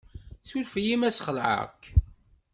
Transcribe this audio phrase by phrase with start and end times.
[0.47, 1.81] Suref-iyi ma ssxelεeɣ-k.